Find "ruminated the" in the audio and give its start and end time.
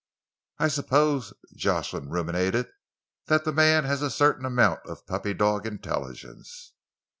2.09-3.53